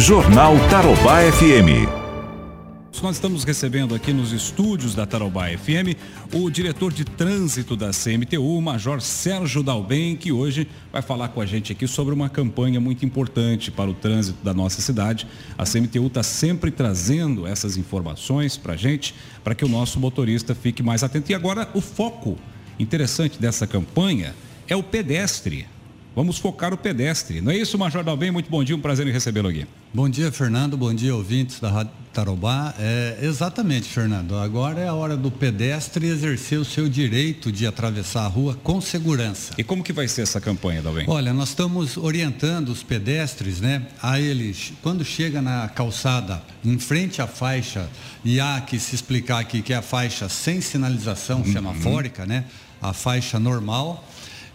Jornal 0.00 0.54
Tarobá 0.70 1.20
FM. 1.30 1.86
Nós 3.02 3.16
estamos 3.16 3.44
recebendo 3.44 3.94
aqui 3.94 4.14
nos 4.14 4.32
estúdios 4.32 4.94
da 4.94 5.04
Tarobá 5.04 5.48
FM 5.48 5.94
o 6.32 6.48
diretor 6.48 6.90
de 6.90 7.04
trânsito 7.04 7.76
da 7.76 7.90
CMTU, 7.90 8.56
o 8.56 8.62
Major 8.62 9.02
Sérgio 9.02 9.62
Dalben, 9.62 10.16
que 10.16 10.32
hoje 10.32 10.66
vai 10.90 11.02
falar 11.02 11.28
com 11.28 11.42
a 11.42 11.44
gente 11.44 11.72
aqui 11.72 11.86
sobre 11.86 12.14
uma 12.14 12.30
campanha 12.30 12.80
muito 12.80 13.04
importante 13.04 13.70
para 13.70 13.90
o 13.90 13.94
trânsito 13.94 14.42
da 14.42 14.54
nossa 14.54 14.80
cidade. 14.80 15.26
A 15.58 15.64
CMTU 15.64 16.06
está 16.06 16.22
sempre 16.22 16.70
trazendo 16.70 17.46
essas 17.46 17.76
informações 17.76 18.56
para 18.56 18.72
a 18.72 18.76
gente, 18.78 19.14
para 19.44 19.54
que 19.54 19.66
o 19.66 19.68
nosso 19.68 20.00
motorista 20.00 20.54
fique 20.54 20.82
mais 20.82 21.04
atento. 21.04 21.30
E 21.30 21.34
agora 21.34 21.68
o 21.74 21.80
foco 21.82 22.38
interessante 22.78 23.38
dessa 23.38 23.66
campanha 23.66 24.34
é 24.66 24.74
o 24.74 24.82
pedestre. 24.82 25.66
Vamos 26.14 26.38
focar 26.38 26.74
o 26.74 26.76
pedestre. 26.76 27.40
Não 27.40 27.52
é 27.52 27.56
isso, 27.56 27.78
Major 27.78 28.02
Dalben? 28.02 28.32
Muito 28.32 28.50
bom 28.50 28.64
dia, 28.64 28.74
um 28.74 28.80
prazer 28.80 29.06
em 29.06 29.12
recebê-lo 29.12 29.48
aqui. 29.48 29.64
Bom 29.94 30.08
dia, 30.08 30.32
Fernando. 30.32 30.76
Bom 30.76 30.92
dia, 30.92 31.14
ouvintes 31.14 31.60
da 31.60 31.70
Rádio 31.70 31.92
Tarobá. 32.12 32.74
É, 32.80 33.18
exatamente, 33.22 33.88
Fernando. 33.88 34.36
Agora 34.36 34.80
é 34.80 34.88
a 34.88 34.94
hora 34.94 35.16
do 35.16 35.30
pedestre 35.30 36.08
exercer 36.08 36.58
o 36.58 36.64
seu 36.64 36.88
direito 36.88 37.52
de 37.52 37.64
atravessar 37.64 38.24
a 38.24 38.26
rua 38.26 38.58
com 38.60 38.80
segurança. 38.80 39.54
E 39.56 39.62
como 39.62 39.84
que 39.84 39.92
vai 39.92 40.08
ser 40.08 40.22
essa 40.22 40.40
campanha, 40.40 40.82
Dalben? 40.82 41.04
Olha, 41.08 41.32
nós 41.32 41.50
estamos 41.50 41.96
orientando 41.96 42.70
os 42.70 42.82
pedestres, 42.82 43.60
né? 43.60 43.86
A 44.02 44.20
eles, 44.20 44.72
quando 44.82 45.04
chega 45.04 45.40
na 45.40 45.68
calçada, 45.68 46.42
em 46.64 46.78
frente 46.78 47.22
à 47.22 47.28
faixa, 47.28 47.88
e 48.24 48.40
há 48.40 48.60
que 48.60 48.80
se 48.80 48.96
explicar 48.96 49.38
aqui 49.38 49.62
que 49.62 49.72
é 49.72 49.76
a 49.76 49.82
faixa 49.82 50.28
sem 50.28 50.60
sinalização 50.60 51.38
uhum. 51.38 51.52
semafórica, 51.52 52.26
né? 52.26 52.46
A 52.82 52.92
faixa 52.92 53.38
normal 53.38 54.04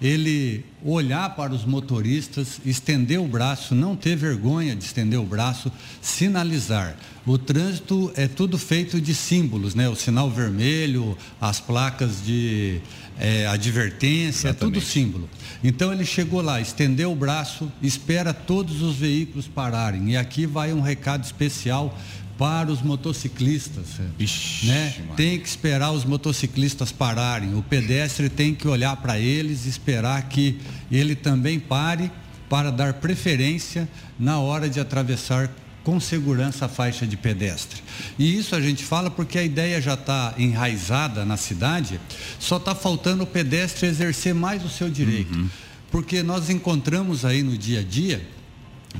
ele 0.01 0.65
olhar 0.83 1.35
para 1.35 1.53
os 1.53 1.65
motoristas, 1.65 2.59
estender 2.65 3.19
o 3.19 3.27
braço, 3.27 3.73
não 3.73 3.95
ter 3.95 4.15
vergonha 4.15 4.75
de 4.75 4.83
estender 4.83 5.19
o 5.19 5.25
braço, 5.25 5.71
sinalizar. 6.01 6.95
O 7.25 7.37
trânsito 7.37 8.11
é 8.15 8.27
tudo 8.27 8.57
feito 8.57 9.01
de 9.01 9.15
símbolos, 9.15 9.73
né? 9.73 9.89
O 9.89 9.95
sinal 9.95 10.29
vermelho, 10.29 11.17
as 11.41 11.59
placas 11.59 12.23
de 12.23 12.79
é, 13.17 13.47
advertência, 13.47 14.49
Exatamente. 14.49 14.57
é 14.57 14.79
tudo 14.79 14.81
símbolo. 14.81 15.29
Então 15.63 15.91
ele 15.91 16.05
chegou 16.05 16.41
lá, 16.41 16.61
estendeu 16.61 17.11
o 17.11 17.15
braço, 17.15 17.71
espera 17.81 18.33
todos 18.33 18.81
os 18.81 18.95
veículos 18.95 19.47
pararem. 19.47 20.11
E 20.11 20.17
aqui 20.17 20.45
vai 20.45 20.73
um 20.73 20.81
recado 20.81 21.23
especial 21.23 21.97
para 22.37 22.71
os 22.71 22.81
motociclistas. 22.81 23.85
Ixi, 24.19 24.67
né? 24.67 24.93
Tem 25.15 25.39
que 25.39 25.47
esperar 25.47 25.91
os 25.91 26.03
motociclistas 26.03 26.91
pararem. 26.91 27.55
O 27.55 27.63
pedestre 27.63 28.29
tem 28.29 28.53
que 28.53 28.67
olhar 28.67 28.95
para 28.97 29.17
eles, 29.19 29.65
esperar 29.65 30.21
que 30.27 30.59
ele 30.91 31.15
também 31.15 31.59
pare 31.59 32.11
para 32.49 32.71
dar 32.71 32.95
preferência 32.95 33.87
na 34.19 34.39
hora 34.39 34.69
de 34.69 34.79
atravessar 34.79 35.49
com 35.83 35.99
segurança 35.99 36.65
a 36.65 36.69
faixa 36.69 37.05
de 37.05 37.15
pedestre. 37.15 37.81
E 38.17 38.37
isso 38.37 38.55
a 38.55 38.61
gente 38.61 38.83
fala 38.83 39.09
porque 39.09 39.37
a 39.37 39.43
ideia 39.43 39.79
já 39.79 39.93
está 39.93 40.33
enraizada 40.37 41.23
na 41.23 41.37
cidade, 41.37 42.01
só 42.39 42.57
está 42.57 42.73
faltando 42.73 43.23
o 43.23 43.27
pedestre 43.27 43.87
exercer 43.87 44.33
mais 44.33 44.65
o 44.65 44.69
seu 44.69 44.89
direito. 44.89 45.33
Uhum. 45.33 45.47
Porque 45.91 46.23
nós 46.23 46.49
encontramos 46.49 47.23
aí 47.23 47.43
no 47.43 47.55
dia 47.57 47.81
a 47.81 47.83
dia 47.83 48.34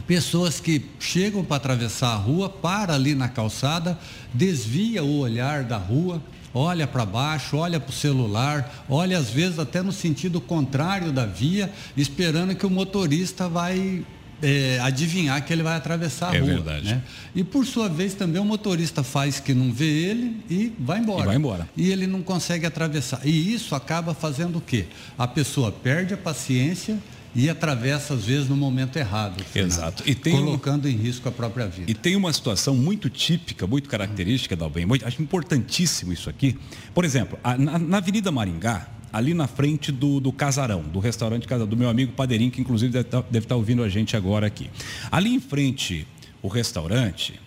pessoas 0.08 0.60
que 0.60 0.86
chegam 1.00 1.44
para 1.44 1.58
atravessar 1.58 2.10
a 2.10 2.16
rua, 2.16 2.50
para 2.50 2.94
ali 2.94 3.16
na 3.16 3.28
calçada, 3.28 3.98
desvia 4.34 5.04
o 5.04 5.20
olhar 5.20 5.64
da 5.64 5.78
rua, 5.78 6.22
olha 6.54 6.88
para 6.88 7.06
baixo, 7.06 7.58
olha 7.58 7.80
para 7.80 7.90
o 7.90 7.94
celular, 7.94 8.86
olha 8.90 9.18
às 9.18 9.30
vezes 9.30 9.60
até 9.60 9.82
no 9.82 9.92
sentido 9.92 10.40
contrário 10.40 11.12
da 11.12 11.26
via, 11.26 11.72
esperando 11.98 12.56
que 12.56 12.66
o 12.66 12.70
motorista 12.70 13.50
vai 13.50 14.06
é, 14.42 14.80
adivinhar 14.82 15.44
que 15.44 15.52
ele 15.52 15.64
vai 15.64 15.76
atravessar 15.76 16.32
a 16.32 16.36
é 16.36 16.40
rua. 16.40 16.54
Verdade. 16.56 16.86
Né? 16.96 17.02
E 17.34 17.44
por 17.44 17.66
sua 17.66 17.90
vez 17.90 18.14
também 18.14 18.42
o 18.42 18.46
motorista 18.46 19.04
faz 19.04 19.40
que 19.40 19.54
não 19.54 19.72
vê 19.72 19.86
ele 19.86 20.44
e 20.50 20.74
vai 20.80 21.00
embora. 21.00 21.24
E 21.24 21.26
vai 21.26 21.36
embora. 21.36 21.70
E 21.76 21.92
ele 21.92 22.08
não 22.08 22.22
consegue 22.22 22.66
atravessar. 22.66 23.22
E 23.26 23.54
isso 23.54 23.76
acaba 23.76 24.14
fazendo 24.14 24.58
o 24.58 24.62
quê? 24.62 24.86
A 25.18 25.28
pessoa 25.28 25.72
perde 25.72 26.14
a 26.14 26.18
paciência 26.18 26.98
e 27.35 27.50
atravessa 27.50 28.13
às 28.13 28.23
vezes 28.23 28.47
no 28.47 28.56
momento 28.56 28.97
errado. 28.97 29.44
Exato. 29.53 30.03
E 30.06 30.16
tem 30.16 30.34
colocando 30.34 30.85
um... 30.85 30.90
em 30.90 30.96
risco 30.96 31.28
a 31.28 31.31
própria 31.31 31.68
vida. 31.68 31.91
E 31.91 31.94
tem 31.94 32.16
uma 32.16 32.31
situação 32.31 32.73
muito 32.73 33.09
típica, 33.09 33.68
muito 33.68 33.90
característica 33.90 34.56
da 34.56 34.66
UBEM, 34.66 34.88
acho 35.03 35.22
importantíssimo 35.22 36.13
isso 36.13 36.29
aqui. 36.29 36.57
Por 36.94 37.03
exemplo, 37.03 37.38
a, 37.44 37.57
na, 37.57 37.78
na, 37.78 37.97
Avenida 37.97 38.31
Maringá, 38.31 38.88
ali 39.12 39.34
na 39.34 39.47
frente 39.47 39.91
do, 39.91 40.22
do 40.22 40.31
Casarão, 40.31 40.81
do 40.81 41.00
restaurante 41.00 41.45
Casarão, 41.45 41.69
do 41.69 41.75
meu 41.75 41.90
amigo 41.90 42.13
Padeirinho, 42.13 42.51
que 42.51 42.62
inclusive 42.62 42.94
deve 42.94 43.07
estar, 43.07 43.22
tá, 43.22 43.28
deve 43.29 43.45
estar 43.45 43.56
tá 43.56 43.57
ouvindo 43.57 43.84
a 43.84 43.90
gente 43.90 44.16
agora 44.16 44.47
aqui. 44.47 44.69
Ali 45.12 45.34
em 45.34 45.40
frente 45.40 46.07
o 46.41 46.47
restaurante 46.47 47.40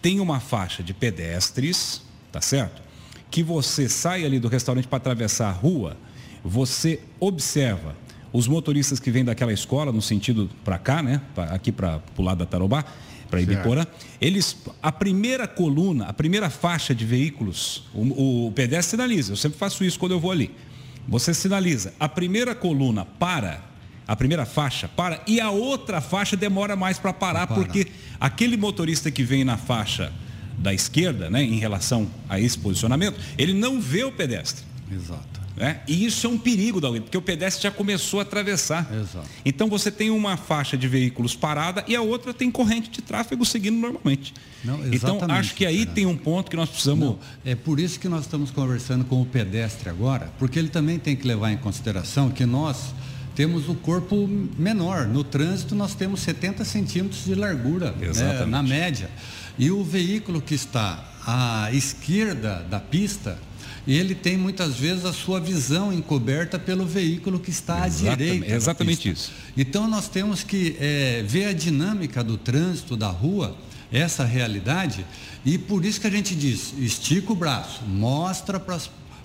tem 0.00 0.20
uma 0.20 0.38
faixa 0.38 0.82
de 0.82 0.94
pedestres, 0.94 2.02
tá 2.30 2.40
certo? 2.40 2.82
Que 3.30 3.42
você 3.42 3.88
sai 3.88 4.24
ali 4.24 4.38
do 4.38 4.48
restaurante 4.48 4.86
para 4.86 4.98
atravessar 4.98 5.48
a 5.48 5.52
rua, 5.52 5.96
você 6.44 7.00
observa 7.18 7.96
os 8.34 8.48
motoristas 8.48 8.98
que 8.98 9.12
vêm 9.12 9.24
daquela 9.24 9.52
escola, 9.52 9.92
no 9.92 10.02
sentido 10.02 10.50
para 10.64 10.76
cá, 10.76 11.00
né? 11.00 11.20
Aqui 11.36 11.70
para 11.70 12.02
o 12.18 12.22
lado 12.22 12.38
da 12.38 12.46
Tarobá, 12.46 12.84
para 13.30 13.40
Ibiporã, 13.40 13.86
eles, 14.20 14.56
a 14.82 14.90
primeira 14.90 15.46
coluna, 15.46 16.06
a 16.06 16.12
primeira 16.12 16.50
faixa 16.50 16.92
de 16.92 17.04
veículos, 17.04 17.84
o, 17.94 18.46
o 18.48 18.52
pedestre 18.52 18.90
sinaliza, 18.90 19.32
eu 19.32 19.36
sempre 19.36 19.56
faço 19.56 19.84
isso 19.84 20.00
quando 20.00 20.12
eu 20.12 20.20
vou 20.20 20.32
ali. 20.32 20.50
Você 21.06 21.32
sinaliza, 21.32 21.94
a 21.98 22.08
primeira 22.08 22.56
coluna 22.56 23.04
para, 23.04 23.60
a 24.06 24.16
primeira 24.16 24.44
faixa 24.44 24.88
para, 24.88 25.22
e 25.28 25.40
a 25.40 25.50
outra 25.50 26.00
faixa 26.00 26.36
demora 26.36 26.74
mais 26.74 26.98
para 26.98 27.12
parar, 27.12 27.46
para. 27.46 27.54
porque 27.54 27.86
aquele 28.18 28.56
motorista 28.56 29.12
que 29.12 29.22
vem 29.22 29.44
na 29.44 29.56
faixa 29.56 30.12
da 30.58 30.74
esquerda, 30.74 31.30
né, 31.30 31.40
em 31.40 31.60
relação 31.60 32.10
a 32.28 32.40
esse 32.40 32.58
posicionamento, 32.58 33.16
ele 33.38 33.54
não 33.54 33.80
vê 33.80 34.02
o 34.02 34.10
pedestre. 34.10 34.64
Exato. 34.90 35.43
Né? 35.56 35.80
E 35.86 36.04
isso 36.04 36.26
é 36.26 36.30
um 36.30 36.36
perigo, 36.36 36.80
Dauli, 36.80 37.00
porque 37.00 37.16
o 37.16 37.22
pedestre 37.22 37.62
já 37.62 37.70
começou 37.70 38.18
a 38.18 38.22
atravessar. 38.22 38.90
Exato. 38.92 39.28
Então 39.44 39.68
você 39.68 39.90
tem 39.90 40.10
uma 40.10 40.36
faixa 40.36 40.76
de 40.76 40.88
veículos 40.88 41.36
parada 41.36 41.84
e 41.86 41.94
a 41.94 42.02
outra 42.02 42.34
tem 42.34 42.50
corrente 42.50 42.90
de 42.90 43.00
tráfego 43.00 43.44
seguindo 43.44 43.76
normalmente. 43.76 44.34
Não, 44.64 44.84
então 44.92 45.18
acho 45.28 45.54
que 45.54 45.64
aí 45.64 45.86
tem 45.86 46.06
um 46.06 46.16
ponto 46.16 46.50
que 46.50 46.56
nós 46.56 46.68
precisamos. 46.68 47.04
Não, 47.04 47.18
é 47.44 47.54
por 47.54 47.78
isso 47.78 48.00
que 48.00 48.08
nós 48.08 48.22
estamos 48.22 48.50
conversando 48.50 49.04
com 49.04 49.22
o 49.22 49.26
pedestre 49.26 49.88
agora, 49.88 50.32
porque 50.38 50.58
ele 50.58 50.68
também 50.68 50.98
tem 50.98 51.14
que 51.14 51.26
levar 51.26 51.52
em 51.52 51.56
consideração 51.56 52.30
que 52.30 52.44
nós 52.44 52.92
temos 53.36 53.68
o 53.68 53.74
corpo 53.74 54.28
menor. 54.58 55.06
No 55.06 55.22
trânsito 55.22 55.76
nós 55.76 55.94
temos 55.94 56.20
70 56.20 56.64
centímetros 56.64 57.24
de 57.24 57.34
largura 57.34 57.92
né, 57.92 58.44
na 58.46 58.62
média. 58.62 59.08
E 59.56 59.70
o 59.70 59.84
veículo 59.84 60.42
que 60.42 60.54
está 60.54 61.12
à 61.24 61.68
esquerda 61.72 62.66
da 62.68 62.80
pista 62.80 63.38
ele 63.92 64.14
tem 64.14 64.36
muitas 64.36 64.76
vezes 64.76 65.04
a 65.04 65.12
sua 65.12 65.38
visão 65.38 65.92
encoberta 65.92 66.58
pelo 66.58 66.86
veículo 66.86 67.38
que 67.38 67.50
está 67.50 67.84
à 67.84 67.88
direita. 67.88 68.46
Exatamente 68.50 69.10
isso. 69.10 69.30
Então 69.56 69.86
nós 69.86 70.08
temos 70.08 70.42
que 70.42 70.76
é, 70.80 71.22
ver 71.26 71.46
a 71.46 71.52
dinâmica 71.52 72.24
do 72.24 72.38
trânsito 72.38 72.96
da 72.96 73.08
rua, 73.08 73.56
essa 73.92 74.24
realidade, 74.24 75.04
e 75.44 75.58
por 75.58 75.84
isso 75.84 76.00
que 76.00 76.06
a 76.06 76.10
gente 76.10 76.34
diz, 76.34 76.72
estica 76.78 77.32
o 77.32 77.36
braço, 77.36 77.82
mostra 77.84 78.58
para 78.58 78.78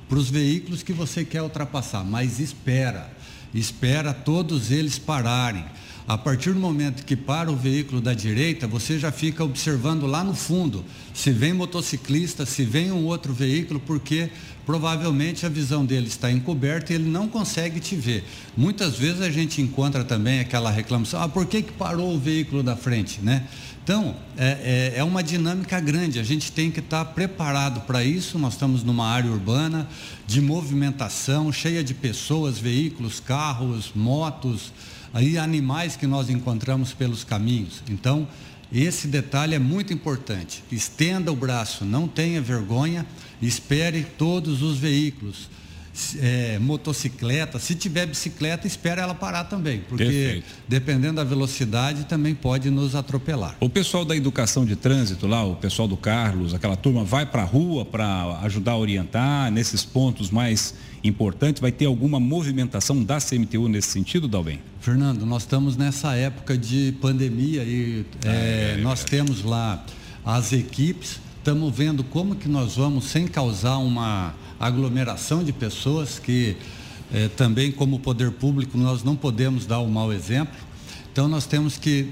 os 0.10 0.30
veículos 0.30 0.84
que 0.84 0.92
você 0.92 1.24
quer 1.24 1.42
ultrapassar, 1.42 2.04
mas 2.04 2.40
espera, 2.40 3.12
espera 3.54 4.14
todos 4.14 4.70
eles 4.70 5.00
pararem. 5.00 5.66
A 6.10 6.18
partir 6.18 6.54
do 6.54 6.60
momento 6.60 7.06
que 7.06 7.16
para 7.16 7.52
o 7.52 7.56
veículo 7.56 8.02
da 8.02 8.16
direita, 8.16 8.66
você 8.66 8.98
já 8.98 9.12
fica 9.12 9.44
observando 9.44 10.08
lá 10.08 10.24
no 10.24 10.34
fundo 10.34 10.84
se 11.14 11.30
vem 11.30 11.54
motociclista, 11.54 12.48
se 12.48 12.66
vem 12.66 12.92
um 12.92 13.06
outro 13.06 13.32
veículo, 13.32 13.80
porque 13.80 14.32
provavelmente 14.66 15.46
a 15.46 15.50
visão 15.50 15.86
dele 15.86 16.08
está 16.08 16.32
encoberta 16.32 16.92
e 16.92 16.96
ele 16.96 17.08
não 17.08 17.28
consegue 17.28 17.80
te 17.80 17.96
ver. 17.96 18.24
Muitas 18.58 18.98
vezes 18.98 19.22
a 19.22 19.30
gente 19.30 19.62
encontra 19.62 20.04
também 20.04 20.40
aquela 20.40 20.72
reclamação, 20.72 21.22
ah, 21.22 21.30
por 21.30 21.46
que, 21.46 21.62
que 21.62 21.74
parou 21.74 22.16
o 22.16 22.20
veículo 22.20 22.64
da 22.64 22.76
frente, 22.76 23.22
né? 23.22 23.46
Então, 23.84 24.16
é, 24.36 24.94
é, 24.96 25.00
é 25.00 25.04
uma 25.04 25.22
dinâmica 25.22 25.80
grande, 25.80 26.18
a 26.18 26.24
gente 26.24 26.52
tem 26.52 26.72
que 26.72 26.80
estar 26.80 27.06
preparado 27.06 27.82
para 27.82 28.04
isso. 28.04 28.40
Nós 28.40 28.54
estamos 28.54 28.84
numa 28.84 29.08
área 29.08 29.30
urbana 29.32 29.88
de 30.26 30.42
movimentação, 30.42 31.52
cheia 31.52 31.84
de 31.84 31.94
pessoas, 31.94 32.58
veículos, 32.58 33.20
carros, 33.20 33.92
motos, 33.94 34.72
aí 35.14 35.38
animais 35.38 35.96
que 35.96 36.08
nós 36.08 36.30
encontramos 36.30 36.94
pelos 36.94 37.24
caminhos. 37.24 37.84
Então, 37.90 38.28
esse 38.72 39.08
detalhe 39.08 39.56
é 39.56 39.60
muito 39.60 39.92
importante. 39.92 40.64
Estenda 40.72 41.32
o 41.32 41.36
braço, 41.36 41.84
não 41.84 42.08
tenha 42.08 42.40
vergonha, 42.40 43.06
espere 43.42 44.06
todos 44.18 44.62
os 44.62 44.78
veículos. 44.78 45.50
É, 46.22 46.58
motocicleta, 46.60 47.60
se 47.60 47.76
tiver 47.76 48.06
bicicleta, 48.06 48.66
espere 48.66 49.02
ela 49.02 49.14
parar 49.14 49.46
também, 49.46 49.82
porque 49.82 50.06
Perfeito. 50.06 50.46
dependendo 50.66 51.16
da 51.16 51.26
velocidade 51.26 52.06
também 52.06 52.34
pode 52.34 52.70
nos 52.70 52.96
atropelar. 52.96 53.58
O 53.60 53.68
pessoal 53.68 54.06
da 54.06 54.16
educação 54.16 54.64
de 54.64 54.78
trânsito 54.78 55.28
lá, 55.28 55.44
o 55.44 55.58
pessoal 55.58 55.90
do 55.90 55.98
Carlos, 55.98 56.54
aquela 56.54 56.78
turma 56.78 57.04
vai 57.04 57.26
para 57.26 57.42
a 57.42 57.46
rua 57.46 57.84
para 57.84 58.40
ajudar 58.44 58.74
a 58.74 58.78
orientar 58.78 59.52
nesses 59.52 59.84
pontos 59.84 60.30
mais 60.30 60.74
importantes, 61.04 61.62
vai 61.62 61.72
ter 61.72 61.86
alguma 61.86 62.20
movimentação 62.20 63.04
da 63.04 63.20
CMTU 63.20 63.68
nesse 63.68 63.90
sentido, 63.90 64.28
Dalben? 64.28 64.60
Fernando, 64.82 65.26
nós 65.26 65.44
estamos 65.44 65.78
nessa 65.78 66.16
época 66.16 66.58
de 66.58 66.94
pandemia 67.02 67.64
e 67.64 68.06
é, 68.26 68.76
é, 68.78 68.82
nós 68.82 69.04
temos 69.04 69.44
lá 69.44 69.84
as 70.26 70.52
equipes, 70.52 71.20
estamos 71.38 71.76
vendo 71.76 72.04
como 72.04 72.36
que 72.36 72.50
nós 72.50 72.76
vamos, 72.76 73.06
sem 73.06 73.28
causar 73.28 73.78
uma 73.78 74.34
aglomeração 74.60 75.44
de 75.44 75.54
pessoas, 75.54 76.20
que 76.20 76.58
é, 77.14 77.28
também 77.30 77.72
como 77.72 78.00
poder 78.00 78.32
público 78.32 78.78
nós 78.78 79.04
não 79.04 79.16
podemos 79.16 79.66
dar 79.66 79.80
o 79.80 79.86
um 79.86 79.90
mau 79.90 80.12
exemplo. 80.12 80.56
Então 81.12 81.28
nós 81.28 81.46
temos 81.46 81.78
que 81.78 82.10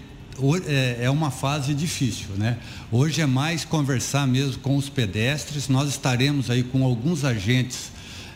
é, 0.65 1.05
é 1.05 1.09
uma 1.09 1.31
fase 1.31 1.73
difícil, 1.73 2.27
né? 2.37 2.57
Hoje 2.91 3.21
é 3.21 3.25
mais 3.25 3.65
conversar 3.65 4.27
mesmo 4.27 4.59
com 4.59 4.77
os 4.77 4.87
pedestres. 4.87 5.67
Nós 5.67 5.89
estaremos 5.89 6.49
aí 6.49 6.63
com 6.63 6.83
alguns 6.83 7.23
agentes 7.23 7.91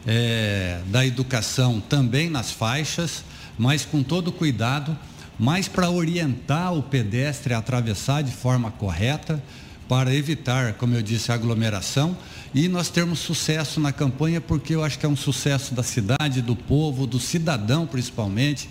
é, 0.05 0.81
da 0.87 1.05
educação 1.05 1.79
também 1.79 2.29
nas 2.29 2.51
faixas, 2.51 3.23
mas 3.57 3.85
com 3.85 4.01
todo 4.01 4.31
cuidado, 4.31 4.97
mais 5.37 5.67
para 5.67 5.89
orientar 5.89 6.73
o 6.73 6.83
pedestre 6.83 7.53
a 7.53 7.57
atravessar 7.57 8.23
de 8.23 8.31
forma 8.31 8.71
correta, 8.71 9.41
para 9.87 10.13
evitar, 10.15 10.73
como 10.75 10.95
eu 10.95 11.01
disse, 11.01 11.31
a 11.31 11.35
aglomeração 11.35 12.15
e 12.53 12.67
nós 12.67 12.89
termos 12.89 13.19
sucesso 13.19 13.79
na 13.79 13.91
campanha, 13.91 14.39
porque 14.39 14.75
eu 14.75 14.83
acho 14.83 14.97
que 14.97 15.05
é 15.05 15.09
um 15.09 15.17
sucesso 15.17 15.73
da 15.73 15.83
cidade, 15.83 16.41
do 16.41 16.55
povo, 16.55 17.05
do 17.05 17.19
cidadão 17.19 17.85
principalmente, 17.85 18.69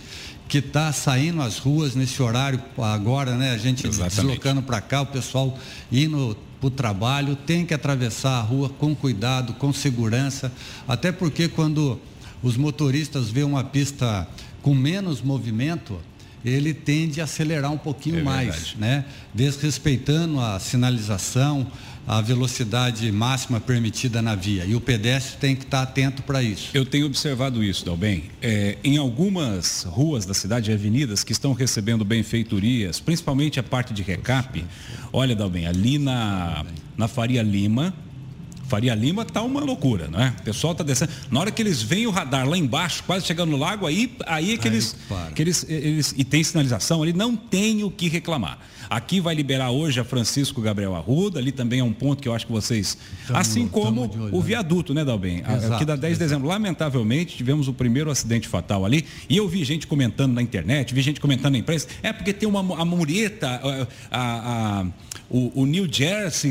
que 0.48 0.58
está 0.58 0.92
saindo 0.92 1.42
às 1.42 1.58
ruas 1.58 1.94
nesse 1.94 2.20
horário 2.22 2.60
agora, 2.78 3.36
né? 3.36 3.52
A 3.52 3.58
gente 3.58 3.86
Exatamente. 3.86 4.16
deslocando 4.16 4.62
para 4.62 4.80
cá, 4.80 5.02
o 5.02 5.06
pessoal 5.06 5.56
indo 5.92 6.36
para 6.60 6.66
o 6.66 6.70
trabalho, 6.70 7.34
tem 7.34 7.64
que 7.64 7.72
atravessar 7.72 8.38
a 8.38 8.42
rua 8.42 8.68
com 8.68 8.94
cuidado, 8.94 9.54
com 9.54 9.72
segurança, 9.72 10.52
até 10.86 11.10
porque 11.10 11.48
quando 11.48 11.98
os 12.42 12.56
motoristas 12.56 13.30
vêem 13.30 13.46
uma 13.46 13.64
pista 13.64 14.28
com 14.62 14.74
menos 14.74 15.22
movimento, 15.22 15.98
ele 16.44 16.72
tende 16.72 17.20
a 17.20 17.24
acelerar 17.24 17.70
um 17.70 17.78
pouquinho 17.78 18.20
é 18.20 18.22
mais, 18.22 18.74
né? 18.76 19.04
Desrespeitando 19.34 20.40
a 20.40 20.58
sinalização, 20.58 21.66
a 22.06 22.20
velocidade 22.20 23.10
máxima 23.12 23.60
permitida 23.60 24.22
na 24.22 24.34
via. 24.34 24.64
E 24.64 24.74
o 24.74 24.80
pedestre 24.80 25.36
tem 25.38 25.54
que 25.54 25.64
estar 25.64 25.82
atento 25.82 26.22
para 26.22 26.42
isso. 26.42 26.70
Eu 26.74 26.84
tenho 26.84 27.06
observado 27.06 27.62
isso, 27.62 27.84
Dalben. 27.84 28.24
É, 28.42 28.76
em 28.82 28.96
algumas 28.96 29.84
ruas 29.84 30.24
da 30.24 30.34
cidade 30.34 30.72
avenidas 30.72 31.22
que 31.22 31.32
estão 31.32 31.52
recebendo 31.52 32.04
benfeitorias, 32.04 32.98
principalmente 32.98 33.60
a 33.60 33.62
parte 33.62 33.92
de 33.92 34.02
recap, 34.02 34.64
olha, 35.12 35.36
Dalben, 35.36 35.66
ali 35.66 35.98
na, 35.98 36.64
na 36.96 37.06
Faria 37.06 37.42
Lima, 37.42 37.94
Faria 38.70 38.94
Lima 38.94 39.24
tá 39.24 39.42
uma 39.42 39.60
loucura, 39.60 40.06
não 40.06 40.22
é? 40.22 40.32
O 40.38 40.42
pessoal 40.44 40.76
tá 40.76 40.84
descendo. 40.84 41.10
Na 41.28 41.40
hora 41.40 41.50
que 41.50 41.60
eles 41.60 41.82
veem 41.82 42.06
o 42.06 42.10
radar 42.10 42.48
lá 42.48 42.56
embaixo, 42.56 43.02
quase 43.04 43.26
chegando 43.26 43.50
no 43.50 43.56
lago, 43.56 43.84
aí, 43.84 44.14
aí 44.24 44.52
é 44.54 44.56
que, 44.56 44.68
aí, 44.68 44.74
eles, 44.74 44.96
que 45.34 45.42
eles, 45.42 45.66
eles. 45.68 46.14
E 46.16 46.22
tem 46.22 46.44
sinalização 46.44 47.02
ali, 47.02 47.12
não 47.12 47.34
tem 47.34 47.82
o 47.82 47.90
que 47.90 48.08
reclamar. 48.08 48.60
Aqui 48.88 49.20
vai 49.20 49.34
liberar 49.34 49.72
hoje 49.72 49.98
a 49.98 50.04
Francisco 50.04 50.60
Gabriel 50.60 50.94
Arruda, 50.94 51.40
ali 51.40 51.50
também 51.50 51.80
é 51.80 51.84
um 51.84 51.92
ponto 51.92 52.22
que 52.22 52.28
eu 52.28 52.34
acho 52.34 52.46
que 52.46 52.52
vocês. 52.52 52.96
Tamo, 53.26 53.38
assim 53.40 53.66
como 53.66 54.08
o 54.30 54.40
viaduto, 54.40 54.94
né, 54.94 55.04
Dalben? 55.04 55.42
Exato, 55.48 55.74
Aqui 55.74 55.84
da 55.84 55.96
10 55.96 56.14
de 56.14 56.18
dezembro. 56.24 56.46
Lamentavelmente, 56.46 57.36
tivemos 57.36 57.66
o 57.66 57.72
primeiro 57.72 58.08
acidente 58.08 58.46
fatal 58.46 58.84
ali. 58.84 59.04
E 59.28 59.36
eu 59.36 59.48
vi 59.48 59.64
gente 59.64 59.84
comentando 59.88 60.32
na 60.32 60.42
internet, 60.42 60.94
vi 60.94 61.02
gente 61.02 61.20
comentando 61.20 61.52
na 61.52 61.58
imprensa. 61.58 61.88
É 62.04 62.12
porque 62.12 62.32
tem 62.32 62.48
uma 62.48 62.60
a 62.80 62.84
mureta, 62.84 63.48
a, 63.48 63.86
a, 64.10 64.80
a 64.80 64.86
o, 65.30 65.62
o, 65.62 65.66
New 65.66 65.88
Jersey. 65.90 66.50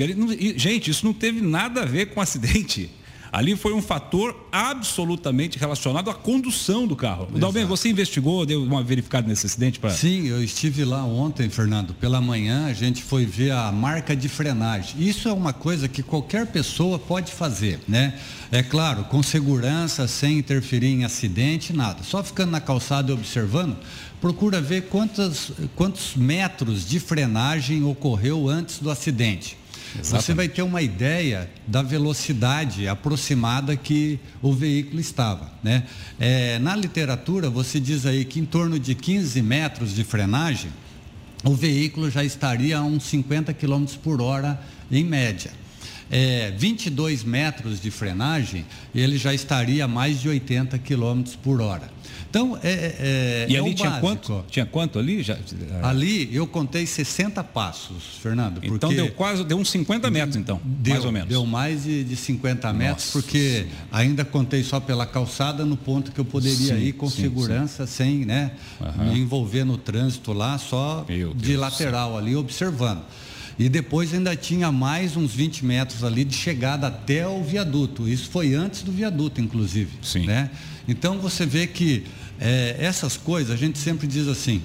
Gente, 0.57 0.89
isso 0.89 1.05
não 1.05 1.13
teve 1.13 1.41
nada 1.41 1.81
a 1.81 1.85
ver 1.85 2.07
com 2.07 2.21
acidente. 2.21 2.89
Ali 3.31 3.55
foi 3.55 3.73
um 3.73 3.81
fator 3.81 4.35
absolutamente 4.51 5.59
relacionado 5.59 6.09
à 6.09 6.13
condução 6.13 6.87
do 6.87 6.95
carro. 6.95 7.23
Exato. 7.23 7.39
Dalben, 7.39 7.65
você 7.65 7.89
investigou, 7.89 8.45
deu 8.45 8.63
uma 8.63 8.83
verificada 8.83 9.27
nesse 9.27 9.45
acidente? 9.45 9.79
Pra... 9.79 9.91
Sim, 9.91 10.27
eu 10.27 10.43
estive 10.43 10.83
lá 10.83 11.03
ontem, 11.03 11.49
Fernando. 11.49 11.93
Pela 11.93 12.19
manhã 12.19 12.65
a 12.65 12.73
gente 12.73 13.03
foi 13.03 13.25
ver 13.25 13.51
a 13.51 13.71
marca 13.71 14.15
de 14.15 14.27
frenagem. 14.27 15.01
Isso 15.01 15.29
é 15.29 15.33
uma 15.33 15.53
coisa 15.53 15.87
que 15.87 16.01
qualquer 16.01 16.47
pessoa 16.47 16.97
pode 16.97 17.31
fazer, 17.31 17.79
né? 17.87 18.19
É 18.51 18.63
claro, 18.63 19.03
com 19.03 19.21
segurança, 19.21 20.07
sem 20.07 20.39
interferir 20.39 20.87
em 20.87 21.05
acidente, 21.05 21.71
nada. 21.71 22.01
Só 22.03 22.23
ficando 22.23 22.51
na 22.51 22.59
calçada 22.59 23.11
e 23.11 23.13
observando, 23.13 23.77
procura 24.19 24.59
ver 24.59 24.83
quantos, 24.83 25.51
quantos 25.75 26.15
metros 26.15 26.87
de 26.87 26.99
frenagem 26.99 27.83
ocorreu 27.83 28.49
antes 28.49 28.79
do 28.79 28.89
acidente. 28.89 29.55
Exatamente. 29.97 30.25
Você 30.25 30.33
vai 30.33 30.47
ter 30.47 30.61
uma 30.61 30.81
ideia 30.81 31.49
da 31.65 31.81
velocidade 31.81 32.87
aproximada 32.87 33.75
que 33.75 34.19
o 34.41 34.53
veículo 34.53 34.99
estava. 34.99 35.51
Né? 35.63 35.83
É, 36.19 36.59
na 36.59 36.75
literatura, 36.75 37.49
você 37.49 37.79
diz 37.79 38.05
aí 38.05 38.25
que 38.25 38.39
em 38.39 38.45
torno 38.45 38.79
de 38.79 38.93
15 38.93 39.41
metros 39.41 39.95
de 39.95 40.03
frenagem, 40.03 40.71
o 41.43 41.55
veículo 41.55 42.09
já 42.09 42.23
estaria 42.23 42.77
a 42.77 42.83
uns 42.83 43.03
50 43.03 43.53
km 43.53 43.85
por 44.03 44.21
hora 44.21 44.59
em 44.91 45.03
média. 45.03 45.51
É, 46.11 46.51
22 46.57 47.23
metros 47.23 47.79
de 47.79 47.91
frenagem, 47.91 48.65
ele 48.93 49.17
já 49.17 49.33
estaria 49.33 49.85
a 49.85 49.87
mais 49.87 50.21
de 50.21 50.29
80 50.29 50.77
km 50.79 51.23
por 51.41 51.61
hora. 51.61 51.99
Então, 52.29 52.59
é, 52.61 52.69
é, 52.69 53.47
e 53.49 53.55
é 53.55 53.59
ali 53.59 53.73
tinha 53.73 53.99
quanto? 53.99 54.45
Tinha 54.49 54.65
quanto 54.65 54.99
ali? 54.99 55.23
Já, 55.23 55.35
ali 55.81 56.33
eu 56.33 56.45
contei 56.45 56.85
60 56.85 57.43
passos, 57.43 58.19
Fernando. 58.21 58.59
Então 58.63 58.93
deu 58.93 59.11
quase, 59.11 59.43
deu 59.43 59.57
uns 59.57 59.71
50 59.71 60.11
metros, 60.11 60.35
então, 60.35 60.61
deu, 60.63 60.93
mais 60.93 61.05
ou 61.05 61.11
menos. 61.11 61.27
Deu 61.27 61.45
mais 61.45 61.83
de, 61.83 62.03
de 62.03 62.15
50 62.15 62.71
metros, 62.71 63.05
Nossa. 63.05 63.11
porque 63.13 63.65
ainda 63.91 64.23
contei 64.23 64.63
só 64.63 64.79
pela 64.79 65.07
calçada 65.07 65.65
no 65.65 65.75
ponto 65.75 66.11
que 66.11 66.19
eu 66.19 66.25
poderia 66.25 66.75
sim, 66.75 66.83
ir 66.83 66.93
com 66.93 67.09
sim, 67.09 67.23
segurança, 67.23 67.87
sim. 67.87 67.93
sem 67.93 68.25
né, 68.25 68.51
uhum. 68.79 69.11
me 69.11 69.19
envolver 69.19 69.63
no 69.63 69.77
trânsito 69.77 70.31
lá, 70.31 70.59
só 70.59 71.05
de 71.35 71.57
lateral 71.57 72.15
ali, 72.15 72.35
observando. 72.35 73.01
E 73.59 73.67
depois 73.67 74.13
ainda 74.13 74.33
tinha 74.37 74.71
mais 74.71 75.17
uns 75.17 75.33
20 75.33 75.65
metros 75.65 76.03
ali 76.05 76.23
de 76.23 76.33
chegada 76.33 76.87
até 76.87 77.27
o 77.27 77.43
viaduto. 77.43 78.07
Isso 78.07 78.29
foi 78.29 78.53
antes 78.53 78.83
do 78.83 78.91
viaduto, 78.91 79.41
inclusive. 79.41 79.91
Sim. 80.01 80.25
Né? 80.25 80.49
Então 80.87 81.19
você 81.19 81.45
vê 81.45 81.67
que 81.67 82.05
é, 82.39 82.77
essas 82.79 83.17
coisas, 83.17 83.51
a 83.51 83.57
gente 83.57 83.77
sempre 83.77 84.07
diz 84.07 84.29
assim, 84.29 84.61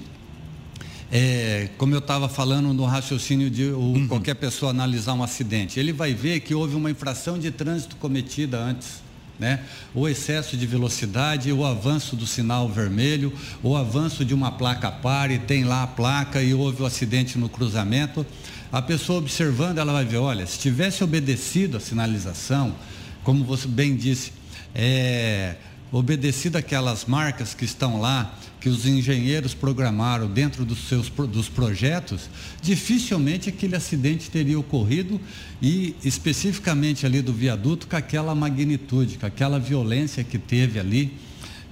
é, 1.11 1.69
como 1.77 1.93
eu 1.93 1.99
estava 1.99 2.29
falando 2.29 2.73
no 2.73 2.85
raciocínio 2.85 3.49
de 3.49 3.65
uhum. 3.65 4.07
qualquer 4.07 4.35
pessoa 4.35 4.71
analisar 4.71 5.13
um 5.13 5.21
acidente, 5.21 5.77
ele 5.77 5.91
vai 5.91 6.13
ver 6.13 6.39
que 6.39 6.55
houve 6.55 6.75
uma 6.75 6.89
infração 6.89 7.37
de 7.37 7.51
trânsito 7.51 7.97
cometida 7.97 8.57
antes. 8.57 9.03
Né? 9.37 9.59
O 9.93 10.07
excesso 10.07 10.55
de 10.55 10.65
velocidade, 10.65 11.51
o 11.51 11.65
avanço 11.65 12.15
do 12.15 12.25
sinal 12.25 12.69
vermelho, 12.69 13.33
o 13.61 13.75
avanço 13.75 14.23
de 14.23 14.33
uma 14.33 14.51
placa 14.51 14.91
pare, 14.91 15.39
tem 15.39 15.63
lá 15.63 15.83
a 15.83 15.87
placa 15.87 16.41
e 16.41 16.53
houve 16.53 16.81
o 16.81 16.83
um 16.85 16.87
acidente 16.87 17.37
no 17.37 17.49
cruzamento. 17.49 18.25
A 18.71 18.81
pessoa 18.81 19.19
observando, 19.19 19.77
ela 19.77 19.91
vai 19.91 20.05
ver, 20.05 20.17
olha, 20.17 20.45
se 20.45 20.59
tivesse 20.59 21.03
obedecido 21.03 21.77
a 21.77 21.79
sinalização, 21.79 22.75
como 23.23 23.43
você 23.43 23.67
bem 23.67 23.95
disse, 23.95 24.31
é, 24.73 25.55
obedecido 25.91 26.57
aquelas 26.57 27.05
marcas 27.05 27.53
que 27.53 27.65
estão 27.65 27.99
lá, 28.01 28.37
que 28.59 28.67
os 28.67 28.85
engenheiros 28.85 29.53
programaram 29.53 30.27
dentro 30.27 30.65
dos 30.65 30.87
seus 30.87 31.09
dos 31.09 31.47
projetos, 31.47 32.29
dificilmente 32.61 33.49
aquele 33.49 33.75
acidente 33.75 34.29
teria 34.29 34.59
ocorrido 34.59 35.21
e 35.61 35.95
especificamente 36.03 37.05
ali 37.05 37.21
do 37.21 37.31
viaduto 37.31 37.87
com 37.87 37.95
aquela 37.95 38.33
magnitude, 38.33 39.17
com 39.17 39.25
aquela 39.25 39.59
violência 39.59 40.23
que 40.23 40.37
teve 40.37 40.79
ali. 40.79 41.13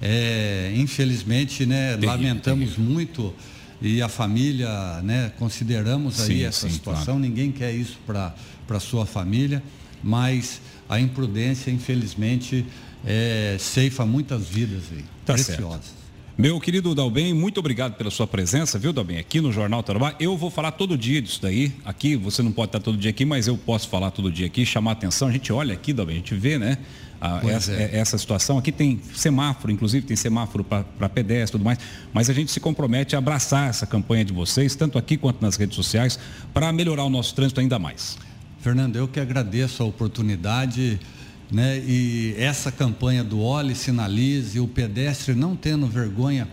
É, 0.00 0.72
infelizmente, 0.76 1.64
né, 1.66 1.96
lamentamos 1.96 2.76
muito 2.76 3.34
e 3.80 4.00
a 4.00 4.08
família, 4.08 5.00
né, 5.02 5.32
consideramos 5.38 6.20
aí 6.20 6.38
sim, 6.38 6.44
essa 6.44 6.68
sim, 6.68 6.74
situação. 6.74 7.14
Claro. 7.14 7.20
Ninguém 7.20 7.50
quer 7.50 7.72
isso 7.74 7.98
para 8.06 8.34
para 8.66 8.80
sua 8.80 9.06
família, 9.06 9.62
mas 10.02 10.60
a 10.88 11.00
imprudência, 11.00 11.70
infelizmente, 11.70 12.64
é, 13.06 13.56
ceifa 13.58 14.04
muitas 14.04 14.48
vidas 14.48 14.84
aí, 14.92 15.04
tá 15.24 15.34
preciosas. 15.34 15.84
Certo. 15.84 16.04
Meu 16.36 16.58
querido 16.58 16.92
Dalben, 16.96 17.32
muito 17.32 17.60
obrigado 17.60 17.94
pela 17.94 18.10
sua 18.10 18.26
presença, 18.26 18.76
viu, 18.76 18.92
Dalben, 18.92 19.18
aqui 19.18 19.40
no 19.40 19.52
Jornal 19.52 19.84
Tarobá. 19.84 20.16
Eu 20.18 20.36
vou 20.36 20.50
falar 20.50 20.72
todo 20.72 20.98
dia 20.98 21.22
disso 21.22 21.40
daí. 21.40 21.72
Aqui, 21.84 22.16
você 22.16 22.42
não 22.42 22.50
pode 22.50 22.70
estar 22.70 22.80
todo 22.80 22.98
dia 22.98 23.10
aqui, 23.10 23.24
mas 23.24 23.46
eu 23.46 23.56
posso 23.56 23.88
falar 23.88 24.10
todo 24.10 24.32
dia 24.32 24.46
aqui, 24.46 24.66
chamar 24.66 24.92
atenção. 24.92 25.28
A 25.28 25.30
gente 25.30 25.52
olha 25.52 25.74
aqui, 25.74 25.92
Dalben, 25.92 26.16
a 26.16 26.18
gente 26.18 26.34
vê, 26.34 26.58
né? 26.58 26.78
essa, 27.48 27.72
é. 27.72 27.82
é. 27.84 27.96
essa, 27.98 28.18
situação. 28.18 28.58
Aqui 28.58 28.72
tem 28.72 29.00
semáforo, 29.14 29.72
inclusive 29.72 30.06
tem 30.06 30.16
semáforo 30.16 30.64
para 30.64 31.08
pedestre 31.08 31.50
e 31.50 31.52
tudo 31.52 31.64
mais, 31.64 31.78
mas 32.12 32.28
a 32.28 32.32
gente 32.32 32.50
se 32.50 32.60
compromete 32.60 33.14
a 33.14 33.18
abraçar 33.18 33.68
essa 33.68 33.86
campanha 33.86 34.24
de 34.24 34.32
vocês, 34.32 34.74
tanto 34.74 34.98
aqui 34.98 35.16
quanto 35.16 35.40
nas 35.40 35.56
redes 35.56 35.76
sociais, 35.76 36.18
para 36.52 36.72
melhorar 36.72 37.04
o 37.04 37.10
nosso 37.10 37.34
trânsito 37.34 37.60
ainda 37.60 37.78
mais. 37.78 38.18
Fernando, 38.60 38.96
eu 38.96 39.06
que 39.06 39.20
agradeço 39.20 39.82
a 39.82 39.86
oportunidade 39.86 40.98
né? 41.50 41.78
E 41.78 42.34
essa 42.38 42.72
campanha 42.72 43.22
do 43.22 43.40
Olhe, 43.40 43.74
Sinalize, 43.74 44.58
o 44.60 44.66
pedestre 44.66 45.34
não 45.34 45.54
tendo 45.54 45.86
vergonha 45.86 46.48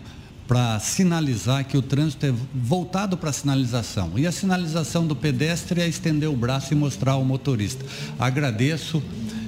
para 0.48 0.77
sinalizar 0.79 1.63
que 1.65 1.77
o 1.77 1.81
trânsito 1.81 2.25
é 2.25 2.33
voltado 2.53 3.15
para 3.15 3.29
a 3.29 3.33
sinalização. 3.33 4.12
E 4.17 4.27
a 4.27 4.31
sinalização 4.31 5.07
do 5.07 5.15
pedestre 5.15 5.79
é 5.79 5.88
estender 5.88 6.29
o 6.29 6.36
braço 6.36 6.74
e 6.74 6.75
mostrar 6.75 7.13
ao 7.13 7.24
motorista. 7.24 7.86
Agradeço 8.19 9.01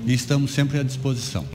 e 0.05 0.13
estamos 0.13 0.51
sempre 0.51 0.79
à 0.79 0.83
disposição. 0.83 1.45